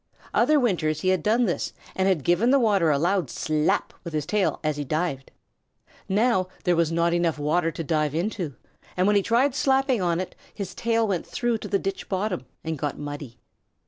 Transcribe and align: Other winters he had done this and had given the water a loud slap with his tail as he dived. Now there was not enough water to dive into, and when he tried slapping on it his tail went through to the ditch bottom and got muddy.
Other 0.33 0.59
winters 0.59 1.01
he 1.01 1.09
had 1.09 1.21
done 1.21 1.45
this 1.45 1.73
and 1.95 2.07
had 2.07 2.23
given 2.23 2.49
the 2.49 2.57
water 2.57 2.89
a 2.89 2.97
loud 2.97 3.29
slap 3.29 3.93
with 4.03 4.13
his 4.13 4.25
tail 4.25 4.59
as 4.63 4.77
he 4.77 4.83
dived. 4.83 5.29
Now 6.09 6.47
there 6.63 6.75
was 6.75 6.91
not 6.91 7.13
enough 7.13 7.37
water 7.37 7.69
to 7.71 7.83
dive 7.83 8.15
into, 8.15 8.55
and 8.97 9.05
when 9.05 9.15
he 9.15 9.21
tried 9.21 9.53
slapping 9.53 10.01
on 10.01 10.19
it 10.19 10.33
his 10.55 10.73
tail 10.73 11.07
went 11.07 11.27
through 11.27 11.59
to 11.59 11.67
the 11.67 11.77
ditch 11.77 12.09
bottom 12.09 12.47
and 12.63 12.79
got 12.79 12.97
muddy. 12.97 13.37